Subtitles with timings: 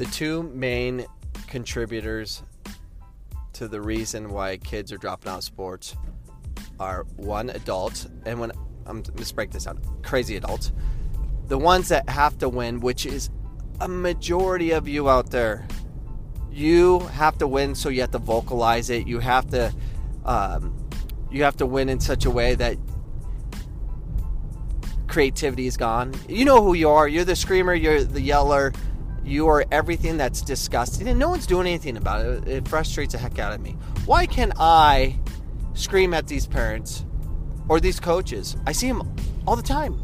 [0.00, 1.04] The two main
[1.46, 2.42] contributors
[3.52, 5.94] to the reason why kids are dropping out of sports
[6.78, 8.50] are one adult and when
[8.86, 10.72] I'm let's break this down, crazy adults,
[11.48, 13.28] the ones that have to win, which is
[13.78, 15.68] a majority of you out there.
[16.50, 19.06] You have to win, so you have to vocalize it.
[19.06, 19.70] You have to,
[20.24, 20.88] um,
[21.30, 22.78] you have to win in such a way that
[25.08, 26.14] creativity is gone.
[26.26, 27.06] You know who you are.
[27.06, 27.74] You're the screamer.
[27.74, 28.72] You're the yeller.
[29.30, 32.48] You are everything that's disgusting, and no one's doing anything about it.
[32.48, 33.76] It frustrates the heck out of me.
[34.04, 35.20] Why can I
[35.74, 37.04] scream at these parents
[37.68, 38.56] or these coaches?
[38.66, 39.14] I see them
[39.46, 39.96] all the time,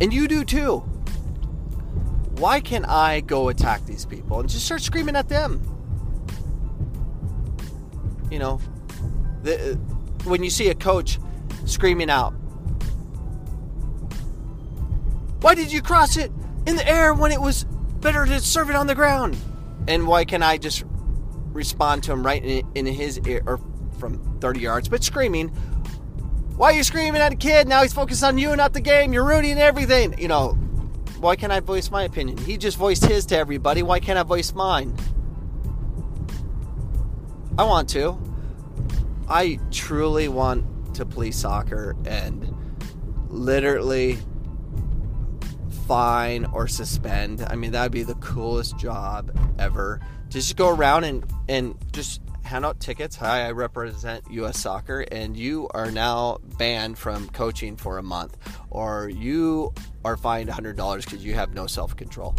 [0.00, 0.78] and you do too.
[2.38, 5.62] Why can I go attack these people and just start screaming at them?
[8.32, 8.60] You know,
[9.44, 9.78] the,
[10.24, 11.20] when you see a coach
[11.64, 12.32] screaming out,
[15.42, 16.32] why did you cross it
[16.66, 17.64] in the air when it was
[18.00, 19.36] better to serve it on the ground?
[19.86, 20.84] And why can I just
[21.52, 23.58] respond to him right in, in his ear or
[23.98, 25.48] from 30 yards, but screaming,
[26.56, 27.68] Why are you screaming at a kid?
[27.68, 29.12] Now he's focused on you, not the game.
[29.12, 30.18] You're ruining everything.
[30.18, 30.52] You know,
[31.20, 32.38] why can't I voice my opinion?
[32.38, 33.82] He just voiced his to everybody.
[33.82, 34.96] Why can't I voice mine?
[37.58, 38.18] I want to.
[39.28, 42.54] I truly want to play soccer and
[43.28, 44.18] literally
[45.88, 47.42] fine or suspend.
[47.48, 50.00] I mean, that would be the coolest job ever.
[50.28, 53.16] To Just go around and and just hand out tickets.
[53.16, 54.58] Hi, I represent U.S.
[54.60, 58.36] Soccer, and you are now banned from coaching for a month,
[58.68, 59.72] or you
[60.04, 62.36] are fined $100 because you have no self control.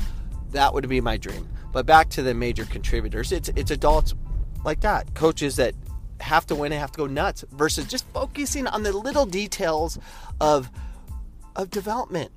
[0.51, 1.49] That would be my dream.
[1.71, 4.13] But back to the major contributors, it's it's adults
[4.63, 5.73] like that, coaches that
[6.19, 9.97] have to win and have to go nuts, versus just focusing on the little details
[10.39, 10.69] of
[11.55, 12.31] of development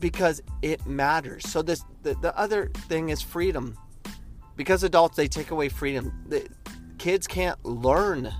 [0.00, 1.48] because it matters.
[1.48, 3.76] So this the, the other thing is freedom.
[4.56, 6.24] Because adults they take away freedom.
[6.26, 6.48] The
[6.98, 8.32] kids can't learn.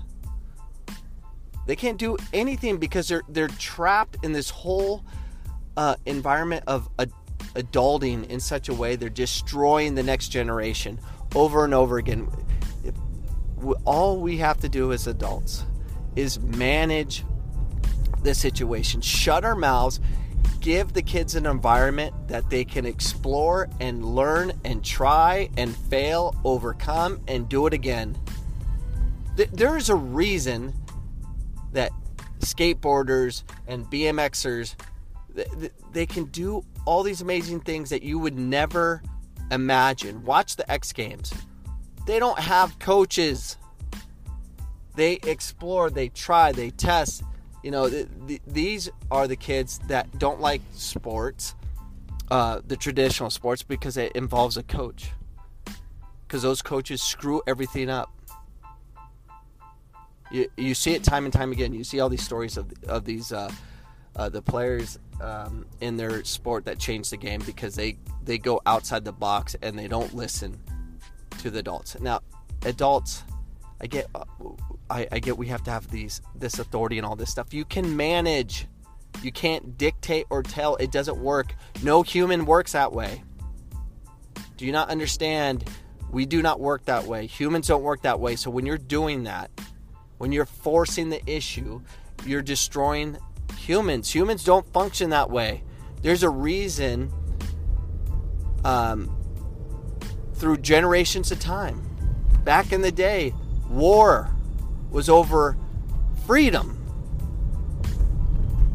[1.67, 5.03] They can't do anything because they're they're trapped in this whole
[5.77, 7.11] uh, environment of ad-
[7.55, 10.99] adulting in such a way they're destroying the next generation
[11.35, 12.29] over and over again.
[12.83, 12.95] If,
[13.85, 15.65] all we have to do as adults
[16.15, 17.23] is manage
[18.23, 19.99] the situation, shut our mouths,
[20.59, 26.35] give the kids an environment that they can explore and learn and try and fail,
[26.43, 28.17] overcome, and do it again.
[29.35, 30.73] There is a reason
[31.73, 31.91] that
[32.39, 34.75] skateboarders and BMXers
[35.91, 39.01] they can do all these amazing things that you would never
[39.51, 40.23] imagine.
[40.23, 41.33] Watch the X Games.
[42.05, 43.57] They don't have coaches.
[44.95, 47.23] They explore, they try, they test,
[47.63, 51.55] you know, th- th- these are the kids that don't like sports,
[52.29, 55.11] uh, the traditional sports, because it involves a coach.
[56.27, 58.09] Because those coaches screw everything up.
[60.31, 61.73] You, you see it time and time again.
[61.73, 63.51] You see all these stories of, of these uh,
[64.15, 68.61] uh, the players um, in their sport that change the game because they they go
[68.65, 70.59] outside the box and they don't listen
[71.39, 71.99] to the adults.
[71.99, 72.21] Now,
[72.63, 73.23] adults,
[73.81, 74.23] I get uh,
[74.91, 77.53] I, I get we have to have these this authority and all this stuff.
[77.53, 78.67] You can manage.
[79.21, 80.75] You can't dictate or tell.
[80.77, 81.55] It doesn't work.
[81.83, 83.23] No human works that way.
[84.57, 85.69] Do you not understand?
[86.11, 87.25] We do not work that way.
[87.25, 88.35] Humans don't work that way.
[88.35, 89.49] So when you're doing that,
[90.17, 91.81] when you're forcing the issue,
[92.25, 93.17] you're destroying
[93.57, 94.13] humans.
[94.13, 95.63] Humans don't function that way.
[96.01, 97.11] There's a reason
[98.63, 99.15] um,
[100.35, 101.81] through generations of time.
[102.43, 103.33] Back in the day,
[103.69, 104.29] war
[104.91, 105.57] was over
[106.27, 106.77] freedom.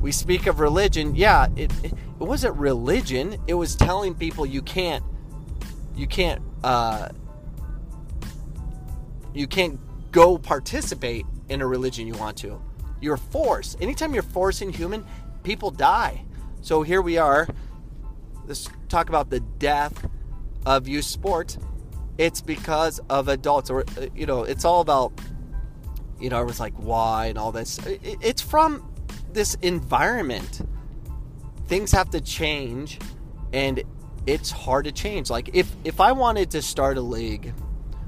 [0.01, 1.15] We speak of religion.
[1.15, 3.37] Yeah, it, it, it wasn't religion.
[3.47, 5.05] It was telling people you can't,
[5.95, 7.09] you can't, uh,
[9.35, 9.79] you can't
[10.11, 12.61] go participate in a religion you want to.
[13.01, 13.81] You're forced.
[13.83, 15.05] Anytime you're forcing human,
[15.43, 16.25] people die.
[16.63, 17.47] So here we are.
[18.47, 20.09] Let's talk about the death
[20.65, 21.59] of youth sports.
[22.17, 25.13] It's because of adults, or uh, you know, it's all about
[26.21, 27.79] you know, I was like, why and all this.
[27.85, 28.93] It's from
[29.33, 30.63] this environment.
[31.67, 32.99] Things have to change,
[33.53, 33.83] and
[34.27, 35.31] it's hard to change.
[35.31, 37.53] Like if if I wanted to start a league,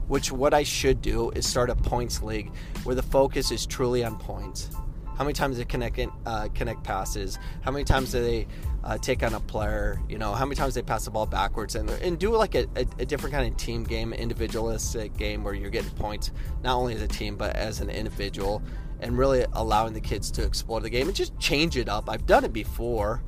[0.06, 2.50] which what I should do is start a points league
[2.84, 4.70] where the focus is truly on points.
[5.18, 7.40] How many times they connect uh, connect passes?
[7.62, 8.46] How many times do they
[8.84, 10.00] uh, take on a player?
[10.08, 12.68] You know, how many times they pass the ball backwards and and do like a,
[12.76, 16.30] a, a, different kind of team game, individualistic game where you're getting points
[16.62, 18.62] not only as a team but as an individual,
[19.00, 22.08] and really allowing the kids to explore the game and just change it up.
[22.08, 23.20] I've done it before,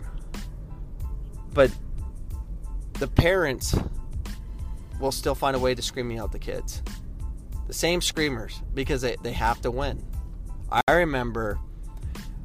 [1.52, 1.72] but
[3.00, 3.74] the parents
[5.00, 6.84] will still find a way to scream out the kids.
[7.66, 10.06] The same screamers because they, they have to win.
[10.70, 11.58] I remember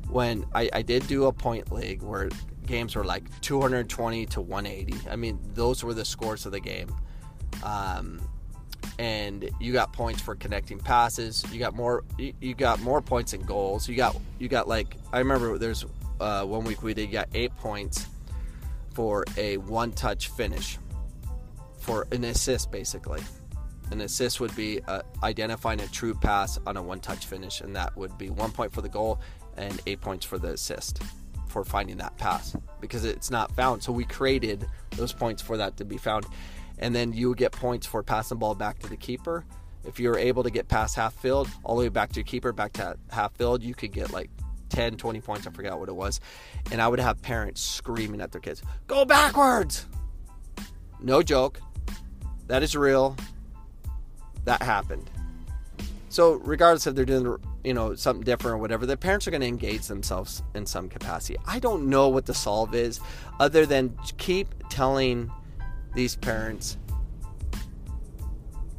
[0.09, 2.29] when I, I did do a point league where
[2.65, 5.09] games were like 220 to 180.
[5.09, 6.93] I mean, those were the scores of the game.
[7.63, 8.21] Um,
[8.99, 11.43] and you got points for connecting passes.
[11.51, 12.03] You got more.
[12.17, 13.89] You, you got more points and goals.
[13.89, 15.85] You got you got like I remember there's
[16.19, 18.07] uh, one week we did got eight points
[18.93, 20.77] for a one-touch finish
[21.77, 23.21] for an assist, basically.
[23.91, 27.95] An assist would be uh, identifying a true pass on a one-touch finish, and that
[27.97, 29.19] would be one point for the goal
[29.57, 31.01] and eight points for the assist
[31.47, 33.81] for finding that pass because it's not found.
[33.81, 36.25] So we created those points for that to be found.
[36.79, 39.45] And then you would get points for passing the ball back to the keeper.
[39.85, 42.25] If you were able to get past half field, all the way back to your
[42.25, 44.29] keeper, back to half field, you could get like
[44.69, 45.47] 10, 20 points.
[45.47, 46.19] I forgot what it was.
[46.71, 49.85] And I would have parents screaming at their kids, Go backwards!
[51.01, 51.61] No joke.
[52.47, 53.15] That is real.
[54.43, 55.09] That happened.
[56.09, 59.41] So, regardless if they're doing you know something different or whatever the parents are going
[59.41, 61.37] to engage themselves in some capacity.
[61.45, 62.99] I don't know what the solve is
[63.39, 65.31] other than keep telling
[65.95, 66.77] these parents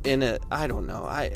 [0.05, 1.33] in a i don't know i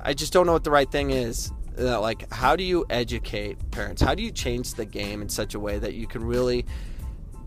[0.00, 1.52] i just don't know what the right thing is.
[1.76, 4.02] Like how do you educate parents?
[4.02, 6.66] How do you change the game in such a way that you can really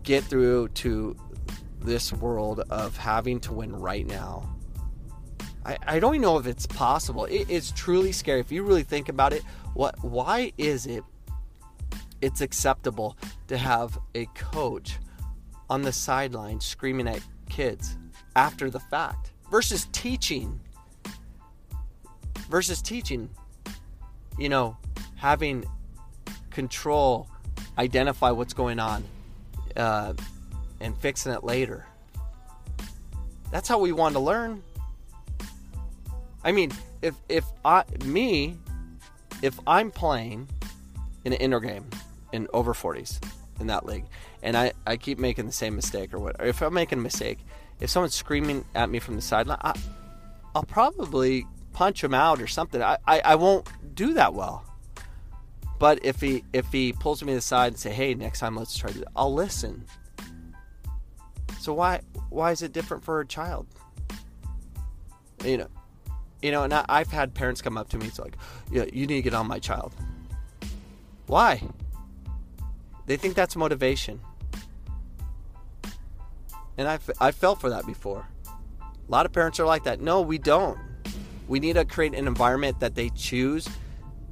[0.02, 1.16] get through to
[1.80, 4.56] this world of having to win right now
[5.66, 7.26] I, I don't even know if it's possible.
[7.28, 8.38] It's truly scary.
[8.38, 9.42] If you really think about it,
[9.74, 11.02] what why is it
[12.22, 13.16] it's acceptable
[13.48, 14.98] to have a coach
[15.68, 17.20] on the sideline screaming at
[17.50, 17.96] kids
[18.36, 20.58] after the fact versus teaching
[22.48, 23.28] versus teaching
[24.38, 24.76] you know
[25.16, 25.64] having
[26.50, 27.28] control
[27.76, 29.04] identify what's going on
[29.76, 30.14] uh,
[30.80, 31.84] and fixing it later
[33.50, 34.62] that's how we want to learn
[36.46, 36.70] I mean,
[37.02, 38.56] if if I me,
[39.42, 40.48] if I'm playing
[41.24, 41.84] in an indoor game
[42.32, 43.20] in over 40s
[43.58, 44.04] in that league,
[44.44, 47.40] and I I keep making the same mistake or what, if I'm making a mistake,
[47.80, 49.74] if someone's screaming at me from the sideline, I,
[50.54, 52.80] I'll probably punch him out or something.
[52.80, 54.64] I, I, I won't do that well.
[55.80, 58.92] But if he if he pulls me aside and say, "Hey, next time let's try
[58.92, 59.84] to," I'll listen.
[61.58, 63.66] So why why is it different for a child?
[65.44, 65.68] You know,
[66.42, 68.06] you know, and I, have had parents come up to me.
[68.06, 68.36] It's like,
[68.70, 69.94] yeah, you need to get on my child.
[71.26, 71.62] Why?
[73.06, 74.20] They think that's motivation.
[76.78, 78.28] And I've, I felt for that before.
[78.46, 80.00] A lot of parents are like that.
[80.00, 80.78] No, we don't.
[81.48, 83.68] We need to create an environment that they choose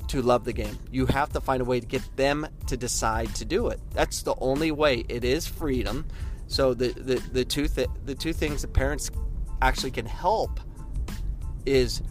[0.09, 0.79] to love the game.
[0.91, 3.81] You have to find a way to get them to decide to do it.
[3.93, 5.05] That's the only way.
[5.09, 6.07] It is freedom.
[6.47, 9.11] So the the, the two th- the two things that parents
[9.63, 10.61] actually can help
[11.67, 12.03] is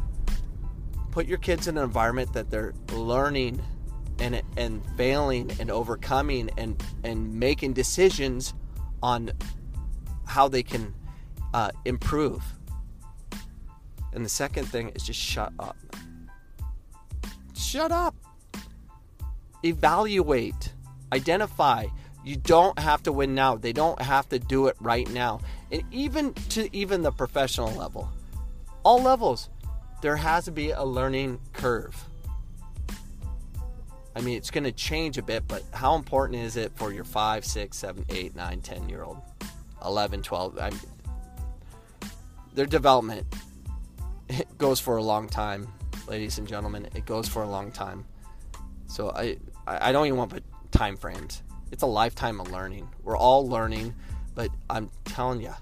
[1.11, 3.61] put your kids in an environment that they're learning
[4.19, 8.53] and and failing and overcoming and and making decisions
[9.01, 9.31] on
[10.25, 10.93] how they can
[11.53, 12.43] uh, improve.
[14.13, 15.77] And the second thing is just shut up.
[17.55, 18.15] Shut up.
[19.63, 20.73] Evaluate.
[21.11, 21.87] Identify.
[22.23, 23.55] You don't have to win now.
[23.55, 25.41] They don't have to do it right now.
[25.71, 28.09] And even to even the professional level
[28.83, 29.49] all levels,
[30.01, 31.95] there has to be a learning curve.
[34.15, 37.03] I mean, it's going to change a bit, but how important is it for your
[37.03, 39.17] 5, 6, 7, 8, 9, 10 year old,
[39.83, 40.59] 11, 12?
[40.59, 40.79] I mean,
[42.53, 43.25] their development
[44.29, 45.67] it goes for a long time,
[46.07, 46.87] ladies and gentlemen.
[46.95, 48.05] It goes for a long time.
[48.87, 49.37] So I,
[49.67, 51.43] I don't even want to put time frames.
[51.71, 52.87] It's a lifetime of learning.
[53.03, 53.93] We're all learning,
[54.35, 55.53] but I'm telling you,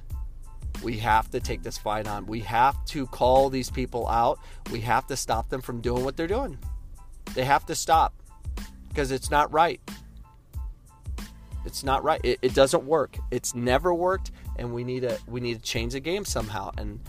[0.84, 2.26] we have to take this fight on.
[2.26, 4.40] We have to call these people out.
[4.72, 6.58] We have to stop them from doing what they're doing.
[7.34, 8.14] They have to stop
[8.90, 9.80] because it's not right.
[11.66, 12.20] It's not right.
[12.24, 13.18] It, it, doesn't work.
[13.30, 16.72] It's never worked, and we need to we need to change the game somehow.
[16.78, 17.00] And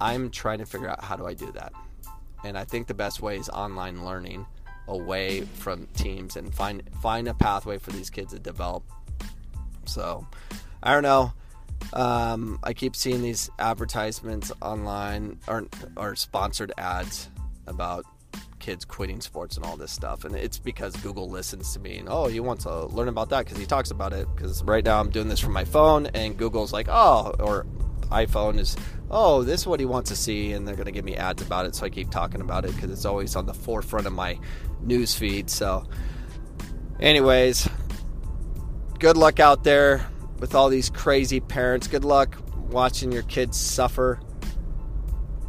[0.00, 1.72] I'm trying to figure out how do I do that.
[2.44, 4.46] And I think the best way is online learning
[4.86, 8.84] away from teams and find find a pathway for these kids to develop.
[9.86, 10.26] So
[10.82, 11.32] I don't know.
[11.92, 15.66] Um, I keep seeing these advertisements online or,
[15.96, 17.28] or sponsored ads
[17.66, 18.04] about
[18.58, 20.24] kids quitting sports and all this stuff.
[20.24, 23.44] And it's because Google listens to me and, oh, you want to learn about that
[23.44, 24.28] because he talks about it.
[24.34, 27.66] Because right now I'm doing this from my phone and Google's like, oh, or
[28.10, 28.76] iPhone is,
[29.10, 30.52] oh, this is what he wants to see.
[30.52, 31.74] And they're going to give me ads about it.
[31.74, 34.38] So I keep talking about it because it's always on the forefront of my
[34.82, 35.48] news feed.
[35.48, 35.88] So,
[37.00, 37.68] anyways,
[38.98, 40.06] good luck out there
[40.38, 41.86] with all these crazy parents.
[41.86, 42.36] Good luck
[42.70, 44.20] watching your kids suffer.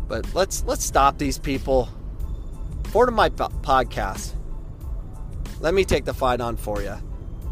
[0.08, 1.90] But let's let's stop these people.
[2.86, 4.34] Forward to my podcast.
[5.60, 6.96] Let me take the fight on for you.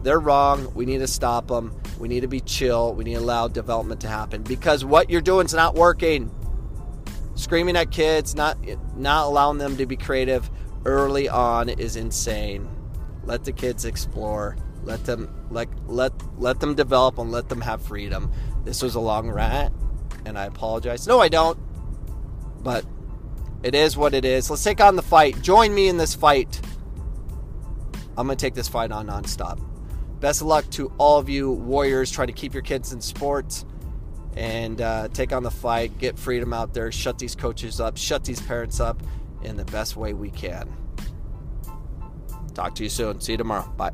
[0.02, 0.74] They're wrong.
[0.74, 1.80] We need to stop them.
[2.00, 2.94] We need to be chill.
[2.94, 6.32] We need to allow development to happen because what you're doing is not working.
[7.36, 8.58] Screaming at kids, not
[8.96, 10.50] not allowing them to be creative
[10.86, 12.68] early on is insane.
[13.24, 14.58] Let the kids explore.
[14.84, 18.32] Let them like let let them develop and let them have freedom.
[18.64, 19.74] This was a long rant,
[20.26, 21.08] and I apologize.
[21.08, 21.58] No, I don't.
[22.64, 22.86] But
[23.64, 24.50] it is what it is.
[24.50, 25.42] Let's take on the fight.
[25.42, 26.62] Join me in this fight.
[28.18, 29.60] I'm gonna take this fight on nonstop.
[30.20, 33.66] Best of luck to all of you warriors trying to keep your kids in sports
[34.36, 35.98] and uh, take on the fight.
[35.98, 36.92] Get freedom out there.
[36.92, 37.98] Shut these coaches up.
[37.98, 39.02] Shut these parents up
[39.44, 40.72] in the best way we can.
[42.54, 43.22] Talk to you soon.
[43.22, 43.72] See you tomorrow.
[43.78, 43.92] Bye.